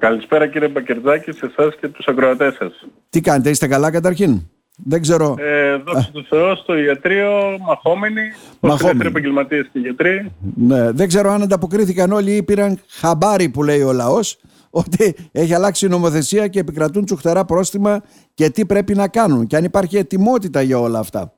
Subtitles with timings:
[0.00, 2.72] Καλησπέρα κύριε Μπακερδάκη σε εσάς και τους ακροατές σας.
[3.10, 4.40] Τι κάνετε, είστε καλά καταρχήν;
[4.76, 5.34] Δεν ξέρω.
[5.38, 8.20] Ε, δόξα τω Θεώ στο ιατρείο, μαχόμενοι,
[8.60, 9.06] Μαχόμενοι.
[9.06, 10.32] επαγγελματίες και γιατροί.
[10.54, 14.38] Ναι, δεν ξέρω αν ανταποκρίθηκαν όλοι ή πήραν χαμπάρι που λέει ο λαός
[14.70, 18.02] ότι έχει αλλάξει η νομοθεσία και επικρατούν τσουχτερά πρόστιμα
[18.34, 21.32] και τι πρέπει να κάνουν και αν υπάρχει ετοιμότητα για όλα αυτά.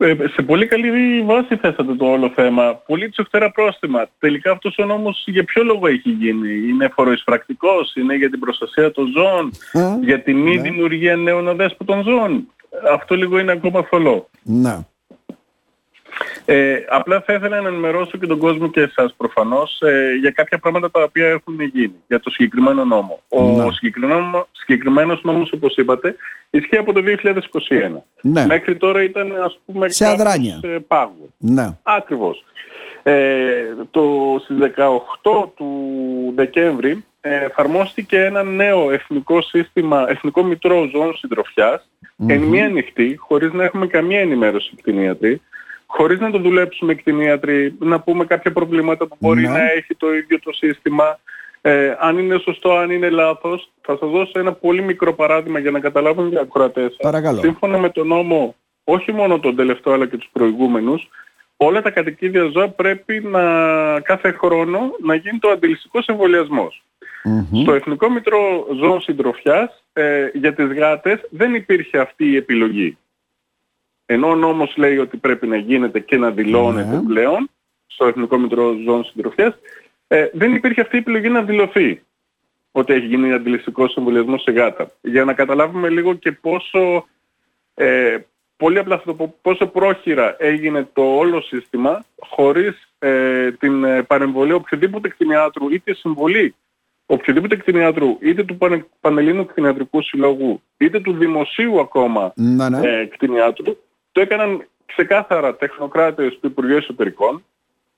[0.00, 2.74] Ε, σε πολύ καλή βάση θέσατε το όλο θέμα.
[2.86, 4.06] Πολύ τσουχτερά πρόστιμα.
[4.18, 8.90] Τελικά αυτός ο νόμος για ποιο λόγο έχει γίνει; Είναι φοροεισπρακτικός, είναι για την προστασία
[8.90, 9.52] των ζώων,
[9.84, 10.62] Α, για τη μη ναι.
[10.62, 12.48] δημιουργία νέων αδέσποτων ζώων;
[12.92, 14.28] Αυτό λίγο είναι ακόμα θολό.
[14.42, 14.86] Να.
[16.50, 20.58] Ε, απλά θα ήθελα να ενημερώσω και τον κόσμο και εσάς προφανώς ε, για κάποια
[20.58, 23.22] πράγματα τα οποία έχουν γίνει για το συγκεκριμένο νόμο.
[23.28, 23.72] Ο Να.
[23.72, 26.16] συγκεκριμένο, συγκεκριμένος νόμος όπως είπατε
[26.50, 28.02] ισχύει από το 2021.
[28.20, 28.46] Ναι.
[28.46, 30.60] Μέχρι τώρα ήταν ας πούμε Σε κάπως, αδράνεια.
[30.62, 31.28] ε, πάγος.
[31.38, 31.76] Ναι.
[31.82, 32.44] Ακριβώς.
[33.02, 33.42] Ε,
[33.90, 34.02] το,
[34.44, 34.56] στις
[35.22, 35.68] 18 του
[36.34, 41.88] Δεκέμβρη ε, εφαρμόστηκε ένα νέο εθνικό σύστημα, εθνικό μητρό ζώων συντροφιάς,
[42.26, 45.40] εν μία νυχτή, χωρίς να έχουμε καμία ενημέρωση κτηνίατρη,
[45.90, 49.48] χωρίς να το δουλέψουμε κτηνίατροι, να πούμε κάποια προβλήματα που μπορεί Ναι.
[49.48, 51.18] να έχει το ίδιο το σύστημα,
[51.60, 53.70] ε, αν είναι σωστό, αν είναι λάθος.
[53.80, 56.96] Θα σας δώσω ένα πολύ μικρό παράδειγμα για να καταλάβουν οι ακροατές σας.
[56.96, 57.40] Παρακαλώ.
[57.40, 61.08] Σύμφωνα με τον νόμο, όχι μόνο τον τελευταίο αλλά και τους προηγούμενους,
[61.56, 63.42] όλα τα κατοικίδια ζώα πρέπει να
[64.00, 66.82] κάθε χρόνο να γίνει το αντιληστικός εμβολιασμός.
[67.24, 67.60] Μμμ.
[67.62, 72.98] Στο Εθνικό Μητρό Ζώων Συντροφιάς ε, για τις γάτες δεν υπήρχε αυτή η επιλογή.
[74.10, 77.02] Ενώ ο νόμος λέει ότι πρέπει να γίνεται και να δηλώνεται Ναι.
[77.02, 77.50] πλέον
[77.86, 79.54] στο Εθνικό Μητρό Ζώων Συντροφιάς,
[80.08, 82.02] ε, δεν υπήρχε αυτή η επιλογή να δηλωθεί
[82.72, 84.90] ότι έχει γίνει αντιληστικός εμβολιασμός σε γάτα.
[85.00, 87.06] Για να καταλάβουμε λίγο και πόσο,
[87.74, 88.16] ε,
[88.56, 94.02] πολύ απλά θα το πω, πόσο πρόχειρα έγινε το όλο σύστημα χωρίς ε, την ε,
[94.02, 96.54] παρεμβολή οποιοδήποτε κτηνιάτρου ή τη συμβολή
[97.06, 102.80] οποιοδήποτε κτηνιάτρου είτε του Πανε, Πανελλήνου Κτηνιατρικού Συλλόγου είτε του Δημοσίου ακόμα Ναι, ναι.
[102.88, 103.76] ε, κτηνιάτρου
[104.18, 107.44] το έκαναν ξεκάθαρα τεχνοκράτες του Υπουργείου Εσωτερικών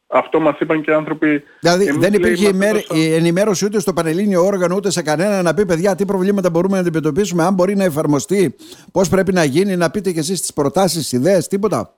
[0.06, 3.65] αυτό μας είπαν και άνθρωποι Δηλαδή εμείς, δεν λέει, υπήρχε είμαστε ημέρ- τόσο- η ενημέρωση
[3.65, 7.43] ούτε στο Πανελλήνιο όργανο ούτε σε κανένα να πει παιδιά τι προβλήματα μπορούμε να αντιμετωπίσουμε,
[7.44, 8.55] αν μπορεί να εφαρμοστεί,
[8.93, 11.94] πώς πρέπει να γίνει, να πείτε κι εσείς τις προτάσεις, ιδέες, τίποτα.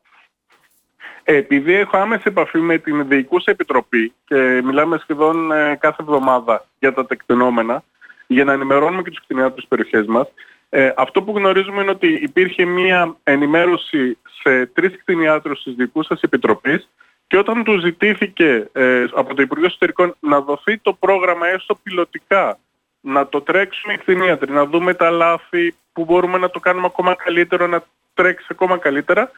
[1.25, 6.67] Ε, Επειδή έχω άμεση επαφή με την Διοικούσα Επιτροπή και μιλάμε σχεδόν ε, κάθε εβδομάδα
[6.79, 7.83] για τα τεκτενόμενα,
[8.27, 10.27] για να ενημερώνουμε και τους κτηνιάτρους της περιοχές μας,
[10.75, 16.89] ε, αυτό που γνωρίζουμε είναι ότι υπήρχε μία ενημέρωση σε τρεις κτηνιάτρους της Διοικούσας Επιτροπής
[17.27, 22.59] και όταν τους ζητήθηκε ε, από το Υπουργείο Εσωτερικών να δοθεί το πρόγραμμα έστω πιλωτικά,
[23.01, 27.15] να το τρέξουμε οι κτηνίατροι, να δούμε τα λάθη που μπορούμε να το κάνουμε ακόμα
[27.15, 27.85] καλύτερο, να
[28.15, 29.31] τρέξει ακόμα καλύτερα,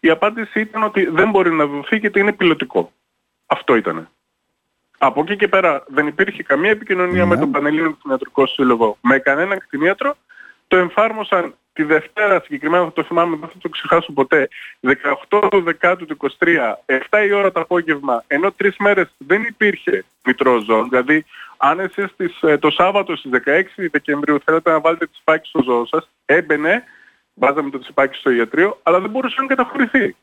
[0.00, 2.92] η απάντηση ήταν ότι δεν μπορεί να δοθεί γιατί είναι πιλωτικό.
[3.46, 4.08] Αυτό ήταν.
[4.98, 7.28] Από εκεί και πέρα δεν υπήρχε καμία επικοινωνία Ναι.
[7.28, 10.16] με τον Πανελλήνιο Κτηνιατρικό Σύλλογο, με κανέναν κτηνίατρο.
[10.68, 14.48] Το εμφάρμοσαν τη Δευτέρα συγκεκριμένα, θα το θυμάμαι, δεν θα το ξεχάσω ποτέ,
[14.80, 20.04] 18 του Δεκάτου του 23, 7 η ώρα το απόγευμα, ενώ τρεις μέρες δεν υπήρχε
[20.24, 20.84] μητρό ζώο.
[20.84, 21.24] Δηλαδή,
[21.56, 25.62] αν εσείς τις, ε, το Σάββατο στις 16 Δεκεμβρίου θέλετε να βάλετε τις τσιπάκι στο
[25.62, 26.84] ζώο σας, έμπαινε,
[27.34, 30.16] βάζαμε το τσιπάκι στο ιατρείο, αλλά δεν μπορούσε να καταχωρηθεί.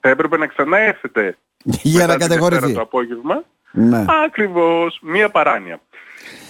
[0.00, 2.74] Θα έπρεπε να ξανά έρθετε Για μετά να τη Δευτέρα κατεχωρηθεί.
[2.74, 3.44] το απόγευμα.
[3.72, 4.04] Ναι.
[4.24, 5.80] Ακριβώς, μία παράνοια.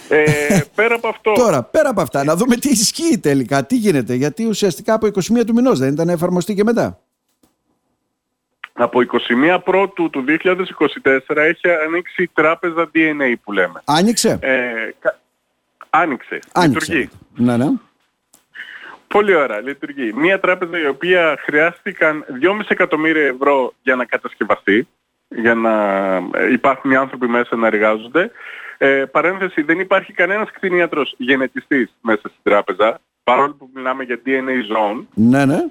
[0.09, 4.13] Ε, πέρα από αυτό, Τώρα, πέρα από αυτά, να δούμε τι ισχύει τελικά, τι γίνεται.
[4.13, 6.99] Γιατί ουσιαστικά από 21 του μηνός δεν ήταν να εφαρμοστεί και μετά.
[8.73, 8.99] από
[9.53, 13.81] 21 Πρώτου του 2024 έχει ανοίξει η τράπεζα DNA που λέμε.
[13.85, 15.19] Άνοιξε; Ε, κα-
[15.89, 16.91] άνοιξε, Άνοιξε.
[16.93, 17.09] λειτουργεί.
[17.35, 17.67] Ναι, ναι.
[19.07, 20.13] Πολύ ωραία, λειτουργεί.
[20.13, 24.87] Μία τράπεζα η οποία χρειάστηκαν 2,5 εκατομμύρια ευρώ για να κατασκευαστεί,
[25.27, 25.71] για να
[26.15, 28.31] ε, υπάρχουν οι άνθρωποι μέσα να εργάζονται.
[28.81, 34.49] Ε, παρένθεση, δεν υπάρχει κανένας κτηνίατρος γενετιστής μέσα στην τράπεζα, παρόλο που μιλάμε για DNA
[34.75, 35.65] zone, Ναι, ναι.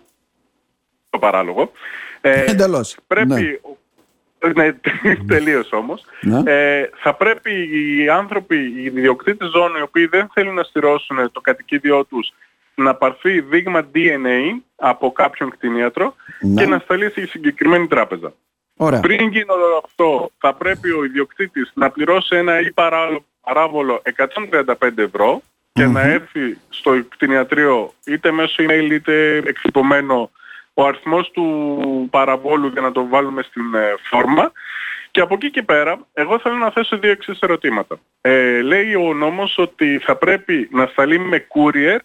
[1.10, 1.72] το παράλογο.
[2.20, 2.96] Ε, Εντελώς.
[3.06, 3.60] Πρέπει...
[4.54, 4.72] Ναι,
[5.34, 6.04] τελείως όμως.
[6.20, 6.42] Ναι.
[6.52, 11.40] Ε, θα πρέπει οι άνθρωποι, οι ιδιοκτήτες ζώνων, οι οποίοι δεν θέλουν να στηρώσουν το
[11.40, 12.32] κατοικίδιό τους,
[12.74, 16.62] να πάρθει δείγμα DNA από κάποιον κτηνίατρο Ναι.
[16.62, 18.32] και να σταλεί σε συγκεκριμένη τράπεζα.
[18.80, 19.00] Ωραία.
[19.00, 25.02] Πριν γίνει όλο αυτό, θα πρέπει ο ιδιοκτήτης να πληρώσει ένα ή παρά- παράβολο 135
[25.02, 25.42] ευρώ
[25.72, 30.30] και να έρθει στο κτηνιατρίο είτε μέσω email είτε εκτυπωμένο
[30.74, 31.44] ο αριθμός του
[32.10, 34.52] παραβόλου για να το βάλουμε στην ε, φόρμα
[35.10, 37.98] και από εκεί και πέρα εγώ θέλω να θέσω δύο εξής ερωτήματα.
[38.20, 41.98] Ε, λέει ο νόμος ότι θα πρέπει να σταλεί με courier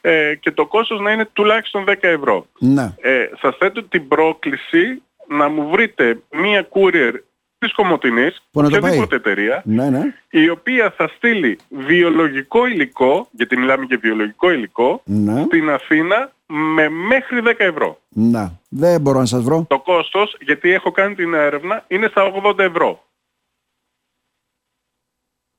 [0.00, 2.46] ε, και το κόστος να είναι τουλάχιστον 10 ευρώ.
[2.58, 2.94] Ναι.
[3.00, 7.12] Ε, σας θέτω την πρόκληση να μου βρείτε μία courier
[7.58, 10.14] της Κομωτινής, Πού να το οποιαδήποτε εταιρεία, Ναι, ναι.
[10.30, 15.42] η οποία θα στείλει βιολογικό υλικό, γιατί μιλάμε για βιολογικό υλικό, Ναι.
[15.42, 18.00] στην Αθήνα με μέχρι 10 ευρώ.
[18.08, 18.60] Να.
[18.68, 19.64] Δεν μπορώ να σας βρω.
[19.68, 23.04] Το κόστος, γιατί έχω κάνει την έρευνα, είναι στα 80 ευρώ.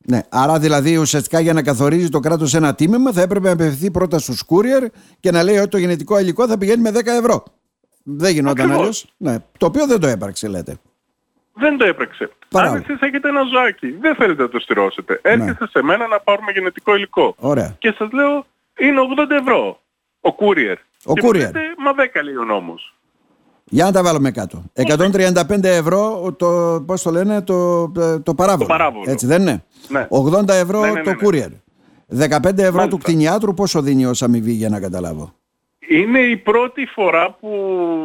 [0.05, 0.21] Ναι.
[0.29, 4.19] Άρα δηλαδή ουσιαστικά για να καθορίζει το κράτος ένα τίμημα θα έπρεπε να απευθυνθεί πρώτα
[4.19, 4.85] στους courier
[5.19, 7.43] και να λέει ότι το γενετικό υλικό θα πηγαίνει με 10 ευρώ.
[8.03, 8.79] Δεν γινόταν Ακριβώς.
[8.79, 9.13] αλλιώς.
[9.17, 9.37] Ναι.
[9.57, 10.77] Το οποίο δεν το έπραξε λέτε.
[11.53, 12.29] Δεν το έπραξε.
[12.51, 12.71] Μπράβο.
[12.73, 15.19] Αν εσείς έχετε ένα ζωάκι, δεν θέλετε να το στηρώσετε.
[15.23, 17.35] Έρχεστε σε μένα να πάρουμε γενετικό υλικό.
[17.39, 17.75] Ωραία.
[17.79, 18.45] Και σας λέω,
[18.79, 19.79] είναι 80 ευρώ.
[20.21, 20.75] Ο courier.
[21.05, 21.25] Ο και courier.
[21.25, 22.95] μου λέτε, μα 10 λέει ο νόμος.
[23.63, 24.63] Για να τα βάλουμε κάτω.
[24.73, 27.87] 135 ευρώ το, πώς το λένε, το,
[28.23, 28.67] το παράβολο.
[28.67, 29.03] Το παράβολο.
[29.07, 30.07] Έτσι δεν είναι; Ναι.
[30.09, 31.17] 80 ευρώ Ναι, ναι, ναι, το ναι.
[31.21, 31.49] courier.
[32.09, 32.87] 15 ευρώ Μάλιστα.
[32.87, 35.33] του κτηνιάτρου πόσο δίνει ως αμοιβή για να καταλάβω;
[35.91, 37.49] Είναι η πρώτη φορά που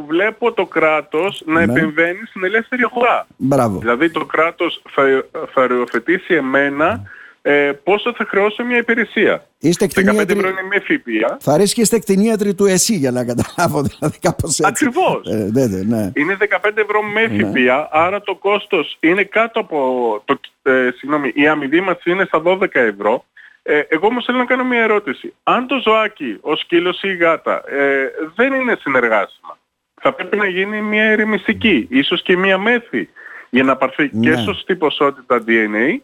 [0.08, 1.72] βλέπω το κράτος να Ναι.
[1.72, 3.26] επεμβαίνει στην ελεύθερη αγορά.
[3.36, 3.78] Μπράβο.
[3.78, 7.02] Δηλαδή το κράτος θα, θα οριοθετήσει εμένα
[7.42, 9.46] ε, πόσο θα χρεώσω μια υπηρεσία.
[9.58, 10.38] Είστε 15 κτηνίατροι.
[10.38, 11.36] ευρώ είναι με ΦΠΑ.
[11.40, 14.62] Θα ρίσκει είστε κτηνίατροι του ΕΣΥ για να καταλάβω δηλαδή κάπως έτσι.
[14.66, 15.26] Ακριβώς.
[15.26, 16.10] Ε, ναι, ναι, ναι.
[16.14, 19.78] Είναι 15 ευρώ με ΦΠΑ, άρα το κόστος είναι κάτω από...
[20.24, 23.24] Το, ε, συγγνώμη, η αμοιβή μας είναι στα 12 ευρώ.
[23.68, 25.34] Ε, εγώ όμως θέλω να κάνω μια ερώτηση.
[25.42, 29.58] Αν το ζωάκι, ο σκύλος ή η γάτα ε, δεν είναι συνεργάσιμα,
[30.00, 33.08] θα πρέπει να γίνει μια ερεμιστική, ίσως και μια μέθη,
[33.50, 34.30] για να πάρθει Ναι.
[34.30, 35.96] και σωστή ποσότητα DNA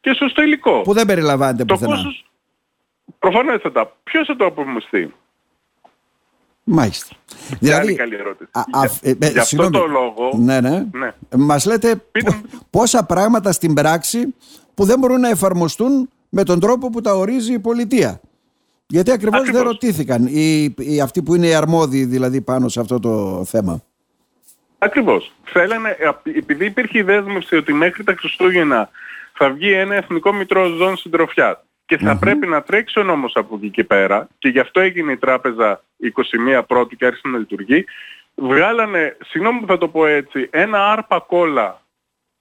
[0.00, 0.80] και σωστό υλικό.
[0.80, 1.94] Που δεν περιλαμβάνεται το πουθενά.
[1.94, 2.24] κόστος
[3.18, 3.96] προφανέστατα.
[4.02, 5.14] Ποιος θα το απομειστεί.
[6.64, 7.16] Μάλιστα.
[7.60, 8.50] Δηλαδή, Δηλαδή, καλή ερώτηση.
[8.52, 9.72] α, Για- α, ε, ε, Γι' αυτό συγγνώμη.
[9.78, 10.30] το λόγο...
[10.38, 10.86] ναι, ναι.
[10.92, 11.10] Ναι.
[11.36, 12.60] Μας λέτε Πείτε πο- μου.
[12.70, 14.34] πόσα πράγματα στην πράξη
[14.74, 18.20] που δεν μπορούν να εφαρμοστούν με τον τρόπο που τα ορίζει η πολιτεία.
[18.86, 19.72] Γιατί ακριβώς, δεν Ακριβώς.
[19.72, 23.82] ρωτήθηκαν οι, οι, αυτοί που είναι οι αρμόδιοι δηλαδή πάνω σε αυτό το θέμα.
[24.78, 25.32] Ακριβώς.
[25.44, 28.90] Θέλανε, ε, επειδή υπήρχε η δέσμευση ότι μέχρι τα Χριστούγεννα
[29.32, 33.54] θα βγει ένα εθνικό μητρό ζών συντροφιά και θα πρέπει να τρέξει ο νόμος από
[33.56, 35.82] εκεί και πέρα και γι' αυτό έγινε η τράπεζα
[36.58, 37.84] 21 πρώτου και άρχισε να λειτουργεί,
[38.34, 41.80] βγάλανε, συγγνώμη που θα το πω έτσι, ένα άρπα κόλλα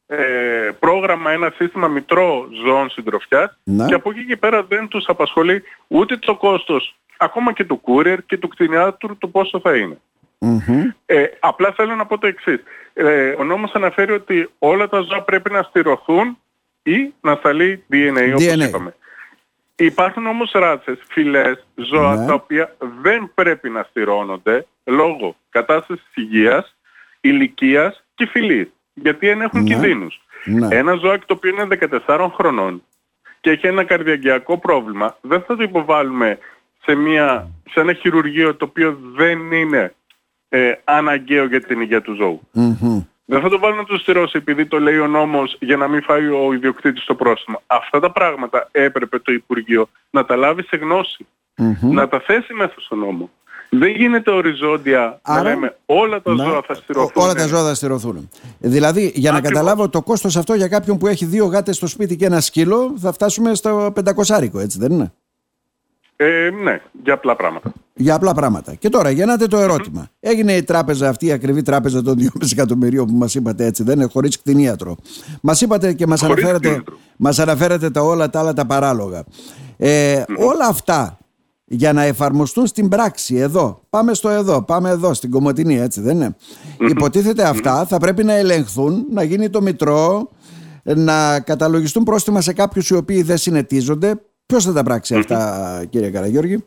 [0.08, 3.86] ε, πρόγραμμα, ένα σύστημα μητρό ζώων συντροφιάς Ναι.
[3.86, 8.18] και από εκεί και πέρα δεν τους απασχολεί ούτε το κόστος ακόμα και του courier
[8.26, 9.98] και του κτηνιάτρου το πόσο θα είναι.
[10.40, 10.90] Μμμ.
[11.06, 12.60] Ε, απλά θέλω να πω το εξής.
[12.94, 16.38] Ε, ο νόμος αναφέρει ότι όλα τα ζώα πρέπει να στηρωθούν
[16.84, 18.68] ή να σταλεί DNA, όπως DNA.
[18.68, 18.96] είπαμε.
[19.76, 22.26] Υπάρχουν όμως ράτσες, φυλές, ζώα Ναι.
[22.28, 26.76] τα οποία δεν πρέπει να στηρώνονται λόγω κατάστασης υγείας,
[27.22, 28.68] ηλικίας και φυλής.
[28.96, 29.70] Γιατί ενέχουν Ναι.
[29.70, 30.22] κινδύνους.
[30.46, 30.68] Ναι.
[30.76, 31.68] Ένα ζωάκι το οποίο είναι
[32.06, 32.84] 14 χρονών
[33.42, 36.38] και έχει ένα καρδιαγγειακό πρόβλημα, δεν θα το υποβάλουμε
[36.84, 39.94] σε, μια, σε ένα χειρουργείο το οποίο δεν είναι
[40.50, 42.42] ε, αναγκαίο για την υγεία του ζώου.
[42.52, 43.04] Μμμ.
[43.28, 46.04] Δεν θα το βάλω να το στηρώσει επειδή το λέει ο νόμος για να μην
[46.04, 47.62] φάει ο ιδιοκτήτης το πρόστιμο.
[47.68, 51.28] Αυτά τα πράγματα έπρεπε το Υπουργείο να τα λάβει σε γνώση.
[51.58, 51.94] Μμμ.
[51.94, 53.30] Να τα θέσει μέσα στο νόμο.
[53.70, 57.24] Δεν γίνεται οριζόντια Άρα- να λέμε όλα τα Να- ζώα θα στηρωθούν.
[57.24, 58.30] Όλα τα ζώα θα στηρωθούν.
[58.60, 59.60] Δηλαδή, για να Ακριβώς.
[59.60, 62.94] καταλάβω το κόστος αυτό για κάποιον που έχει δύο γάτες στο σπίτι και ένα σκύλο,
[62.98, 65.14] θα φτάσουμε στο πεντακοσάρικο, έτσι δεν είναι;
[66.16, 67.72] Ε, ναι, για απλά πράγματα.
[67.94, 68.74] Για απλά πράγματα.
[68.76, 73.06] Και τώρα, γεννάτε το ερωτημα Έγινε η τράπεζα αυτή, η ακριβή τράπεζα των 2,5 εκατομμυρίων
[73.06, 74.96] που μας είπατε έτσι, δεν είναι χωρίς κτηνίατρο.
[75.42, 76.96] Μας είπατε και μας Χωρίς αναφέρατε, κτηνίατρο.
[77.18, 79.24] μας αναφέρατε τα όλα τα άλλα τα παράλογα.
[79.78, 81.18] Ε, Όλα αυτά
[81.76, 83.82] για να εφαρμοστούν στην πράξη εδώ.
[83.90, 86.36] Πάμε στο εδώ, πάμε εδώ, στην Κομωτινή, έτσι δεν είναι.
[86.80, 90.30] Υποτίθεται αυτά θα πρέπει να ελεγχθούν, να γίνει το μητρό,
[90.84, 94.22] να καταλογιστούν πρόστιμα σε κάποιους οι οποίοι δεν συνετίζονται.
[94.46, 96.64] Ποιος θα τα πράξει αυτά, κύριε Καραγιώργη;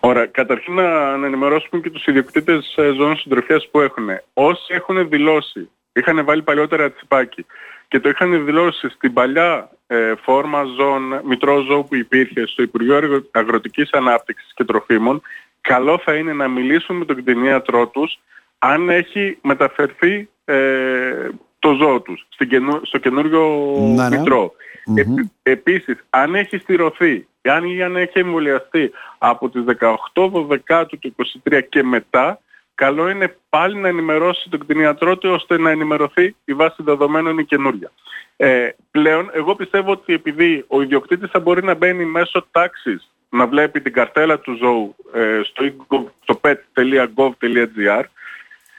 [0.00, 0.26] Ωραία.
[0.26, 4.08] Καταρχήν να, να ενημερώσουμε και τους ιδιοκτήτες ε, ζώων συντροφιάς που έχουν.
[4.32, 7.46] Όσοι έχουν δηλώσει, είχαν βάλει παλιότερα τσιπάκι
[7.88, 9.77] και το είχαν δηλώσει στην παλιά ε,
[10.22, 15.22] φόρμα ζώων, μητρό ζώου που υπήρχε στο Υπουργείο Αγρο- Αγροτικής Ανάπτυξης και Τροφίμων,
[15.60, 18.18] καλό θα είναι να μιλήσουν με τον κτηνίατρό τους
[18.58, 21.28] αν έχει μεταφερθεί ε,
[21.58, 24.18] το ζώο τους στην καινού- στο καινούριο Ναι, ναι.
[24.18, 24.52] μητρό.
[24.94, 31.14] Επί- επίσης, αν έχει στηρωθεί, αν, ή αν έχει εμβολιαστεί από τις 18 Δεκάτου του
[31.44, 32.40] 23 και μετά,
[32.84, 37.44] καλό είναι πάλι να ενημερώσει τον κτηνιατρό του ώστε να ενημερωθεί η βάση δεδομένων η
[37.44, 37.90] καινούρια.
[38.36, 43.46] Ε, πλέον, εγώ πιστεύω ότι επειδή ο ιδιοκτήτης θα μπορεί να μπαίνει μέσω τάξης να
[43.46, 48.04] βλέπει την καρτέλα του ζώου ε, στο, e-gov- στο pet.gov.gr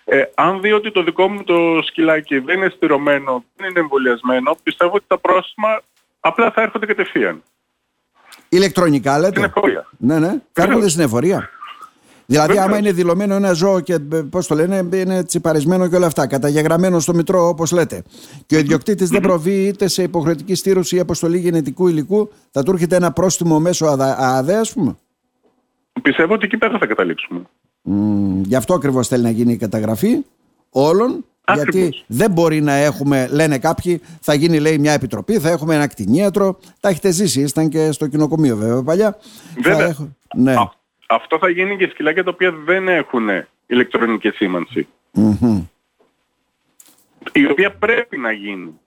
[0.06, 4.58] ε, αν δει ότι το δικό μου το σκυλάκι δεν είναι στηρωμένο, δεν είναι εμβολιασμένο,
[4.64, 5.82] πιστεύω ότι τα πρόστιμα
[6.20, 7.44] απλά θα έρχονται κατευθείαν.
[8.50, 9.88] Ηλεκτρονικά λέτε; Στην εφορία.
[9.98, 10.42] Ναι, ναι.
[10.52, 11.50] Θα έρχονται στην εφορία.
[12.32, 12.68] Δηλαδή, Βεβαίως.
[12.68, 17.00] άμα είναι δηλωμένο ένα ζώο και πώς το λένε, είναι τσιπαρισμένο και όλα αυτά, καταγεγραμμένο
[17.00, 18.04] στο Μητρό, όπως λέτε,
[18.46, 22.72] και ο ιδιοκτήτης δεν προβεί είτε σε υποχρεωτική στήρωση ή αποστολή γενετικού υλικού, θα του
[22.72, 24.96] έρχεται ένα πρόστιμο μέσω ΑΔΑ- ΑΔΕ, ας πούμε.
[26.02, 27.42] Πιστεύω ότι εκεί πέρα θα καταλήξουμε.
[27.82, 30.18] Μμ, γι' αυτό ακριβώς θέλει να γίνει η καταγραφή
[30.70, 31.26] όλων.
[31.44, 31.74] Ακριβώς.
[31.76, 35.88] Γιατί δεν μπορεί να έχουμε, λένε κάποιοι, θα γίνει λέει μια επιτροπή, θα έχουμε ένα
[35.88, 36.60] κτηνίατρο.
[36.80, 39.18] Τα έχετε ζήσει, ήσταν και στο κοινοκομείο βέβαια παλιά.
[39.62, 39.88] Θα Βέβαια.
[39.88, 40.54] έχω- ναι.
[40.54, 40.72] Α,
[41.10, 43.30] αυτό θα γίνει και σκυλάκια τα οποία δεν έχουν
[43.68, 44.88] ηλεκτρονική σήμανση.
[45.14, 45.66] Μμμ.
[47.32, 48.80] η οποία πρέπει να γίνει.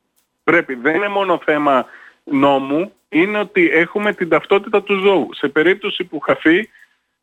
[0.44, 0.74] Πρέπει.
[0.74, 1.86] Δεν είναι μόνο θέμα
[2.24, 5.28] νόμου, είναι ότι έχουμε την ταυτότητα του ζώου.
[5.34, 6.68] Σε περίπτωση που χαθεί,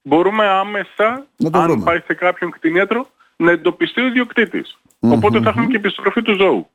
[0.01, 1.83] μπορούμε άμεσα, Να το αν βρούμε.
[1.83, 4.77] πάει σε κάποιον κτηνίατρο, να εντοπιστεί ο ιδιοκτήτης.
[4.99, 6.69] Οπότε θα έχουμε και επιστροφή του ζώου.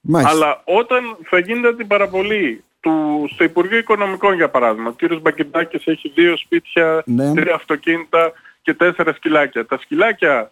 [0.00, 0.34] Μάλιστα.
[0.34, 5.86] Αλλά όταν θα γίνεται την παραβολή του, στο Υπουργείο Οικονομικών για παράδειγμα, ο κύριος Μπακεντάκης
[5.86, 7.34] έχει δύο σπίτια, Ναι.
[7.34, 8.32] τρία αυτοκίνητα
[8.62, 9.66] και τέσσερα σκυλάκια.
[9.66, 10.50] Τα σκυλάκια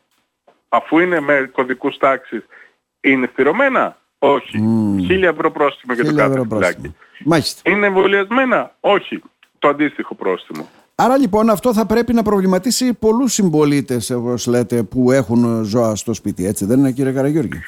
[0.68, 2.42] αφού είναι με κωδικούς τάξης
[3.00, 4.58] είναι στηρωμένα; Όχι.
[4.58, 4.98] Μμμ.
[5.06, 6.74] Χίλια ευρώ πρόστιμο για το Χίλια κάθε ευρώ σκυλάκι.
[6.80, 6.94] πρόστιμο.
[7.24, 7.70] Μάλιστα.
[7.70, 9.22] Είναι εμβολιασμένα; Όχι.
[9.58, 10.68] Το αντίστοιχο πρόστιμο.
[10.94, 16.14] Άρα λοιπόν αυτό θα πρέπει να προβληματίσει πολλούς συμπολίτες, όπως λέτε, που έχουν ζώα στο
[16.14, 17.60] σπίτι, έτσι δεν είναι κύριε Καραγιώργη;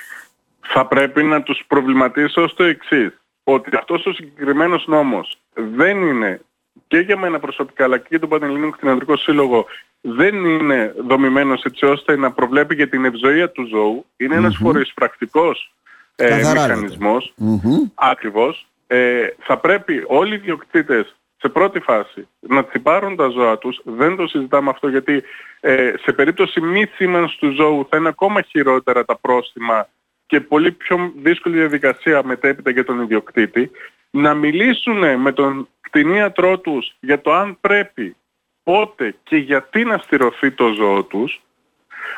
[0.61, 3.13] θα πρέπει να τους προβληματίσω στο εξής.
[3.51, 6.41] Ότι αυτός ο συγκεκριμένος νόμος δεν είναι
[6.89, 9.67] και για μένα προσωπικά αλλά και για τον Πανελληνικό Κτηνιατρικό Σύλλογο
[10.01, 14.07] δεν είναι δομημένος έτσι ώστε να προβλέπει για την ευζοία του ζώου.
[14.17, 15.75] Είναι ένας φορής πρακτικός
[16.17, 16.75] ε, Καθαρά λέτε.
[16.75, 17.33] μηχανισμός.
[17.37, 17.91] Μμμ.
[17.95, 18.67] Ακριβώς.
[18.87, 23.81] Ε, θα πρέπει όλοι οι διοκτήτες σε πρώτη φάση να τσιπάρουν τα ζώα τους.
[23.85, 25.23] Δεν το συζητάμε αυτό γιατί
[25.61, 29.89] ε, σε περίπτωση μη σήμανσης του ζώου θα είναι ακόμα χειρότερα τα πρόστιμα
[30.29, 33.71] και πολύ πιο δύσκολη διαδικασία μετέπειτα για τον ιδιοκτήτη.
[34.11, 38.17] Να μιλήσουν με τον κτηνίατρό τους για το αν πρέπει,
[38.63, 41.41] πότε και γιατί να στηρωθεί το ζώο τους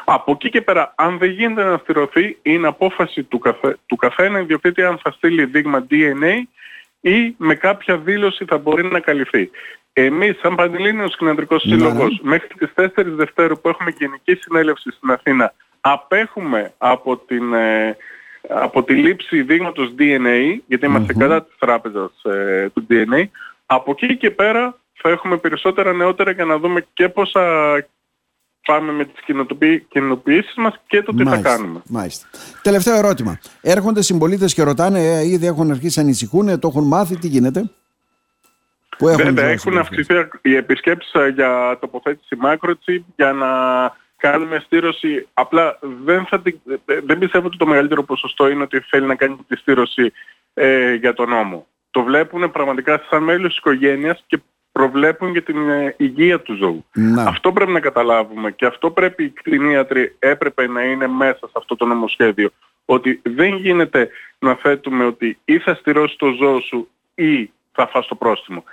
[0.05, 4.41] από εκεί και πέρα, αν δεν γίνεται να στηρωθεί, είναι απόφαση του, καθε, του καθένα
[4.41, 6.35] ιδιοκτήτη αν θα στείλει δείγμα DNA
[7.01, 9.51] ή με κάποια δήλωση θα μπορεί να καλυφθεί.
[9.93, 15.11] Εμείς, σαν Πανελλήνιος Κοινωνικός Ναι, Σύλλογος, μέχρι τις 4 Δευτέρου που έχουμε γενική συνέλευση στην
[15.11, 17.97] Αθήνα, απέχουμε από, την, ε,
[18.49, 23.25] από τη λήψη δείγματος DNA, γιατί είμαστε κατά της τράπεζας ε, του DNA.
[23.67, 27.77] Από εκεί και πέρα θα έχουμε περισσότερα νεότερα για να δούμε και πώς θα
[28.67, 31.81] πάμε με τις κοινοτοπι- κοινοποιήσεις μας και το τι θα κάνουμε.
[31.87, 32.27] Μάλιστα.
[32.63, 33.39] Τελευταίο ερώτημα.
[33.61, 37.71] Έρχονται συμπολίτες και ρωτάνε, ε, ήδη έχουν αρχίσει να ανησυχούν, το έχουν μάθει, τι γίνεται.
[38.99, 39.89] Που Βέβαια, ζώα έχουν συμπολίτες.
[39.89, 43.49] αυξηθεί οι επισκέψεις ε, για τοποθέτηση microchip για να
[44.21, 45.29] κάνουμε στήρωση.
[45.35, 49.15] Απλά δεν, θα, την- ε, δεν πιστεύω ότι το μεγαλύτερο ποσοστό είναι ότι θέλει να
[49.15, 50.13] κάνει τη στήρωση
[50.55, 51.67] ε, για τον νόμο.
[51.91, 54.39] Το βλέπουν πραγματικά σαν μέλος της οικογένειας και
[54.73, 56.85] προβλέπουν για την ε, υγεία του ζώου.
[56.93, 57.23] Να.
[57.23, 61.77] Αυτό πρέπει να καταλάβουμε και αυτό πρέπει οι κτηνίατροι έπρεπε να είναι μέσα σε αυτό
[61.77, 62.51] το νομοσχέδιο.
[62.85, 64.09] Ότι δεν γίνεται
[64.39, 68.65] να θέτουμε ότι ή θα στηρώσει το ζώο σου ή θα φας το πρόστιμο.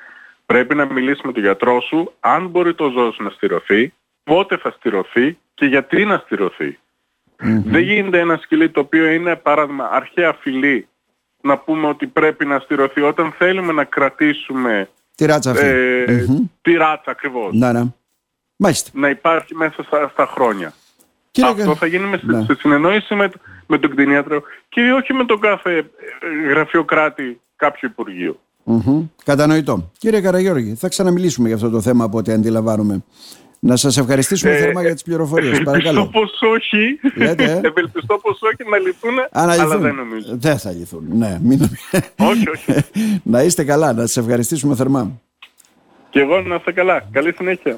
[0.46, 3.94] Πρέπει να μιλήσει με τον γιατρό σου αν μπορεί το ζώο σου να στηρωθεί,
[4.28, 6.80] πότε θα στηρωθεί και γιατί να στηρωθεί.
[7.66, 10.88] Δεν γίνεται ένα σκυλί το οποίο είναι παράδειγμα αρχαία φυλή
[11.42, 15.66] να πούμε ότι πρέπει να στηρωθεί όταν θέλουμε να κρατήσουμε Τη ράτσα αυτή.
[15.66, 16.38] ε, Μμμ.
[16.62, 17.94] τη ράτσα ακριβώς Να, να.
[18.58, 18.90] Μάλιστα.
[18.94, 20.74] να υπάρχει μέσα στα, στα χρόνια.
[21.32, 22.44] Κύριε Αυτό Κα- θα γίνει με, Ναι.
[22.44, 23.30] σε συνεννόηση με,
[23.68, 28.40] με τον κτηνίατρο και όχι με τον κάθε ε, γραφειοκράτη κάποιου Υπουργείου.
[28.64, 29.06] Μμμ.
[29.24, 29.92] Κατανοητό.
[29.98, 33.04] Κύριε Καραγιώργη, θα ξαναμιλήσουμε για αυτό το θέμα από ό,τι αντιλαμβάνομαι.
[33.68, 35.48] Να σας ευχαριστήσουμε Ε, θερμά για τις πληροφορίες.
[35.52, 36.06] Ευελπιστώ Παρακαλώ.
[36.08, 37.68] πως όχι, Λέτε, ε.
[37.68, 39.82] ευελπιστώ πως όχι να λυθούν, Α, να αλλά λυθούν.
[39.82, 40.28] δεν νομίζω.
[40.38, 41.04] Δεν θα λυθούν.
[41.14, 41.60] Ναι, μην...
[42.18, 42.74] όχι, όχι.
[43.34, 45.22] να είστε καλά, να σας ευχαριστήσουμε θερμά.
[46.10, 47.08] Και εγώ να είστε καλά.
[47.12, 47.76] Καλή συνέχεια.